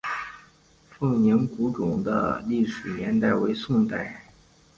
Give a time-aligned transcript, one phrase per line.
[0.89, 4.19] 凤鸣古冢的历史年代为宋代。